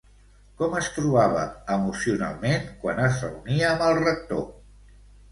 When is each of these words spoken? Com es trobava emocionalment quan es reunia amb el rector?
Com 0.59 0.71
es 0.77 0.87
trobava 0.93 1.41
emocionalment 1.73 2.65
quan 2.85 3.01
es 3.09 3.19
reunia 3.25 3.67
amb 3.75 3.85
el 3.89 3.93
rector? 3.99 4.43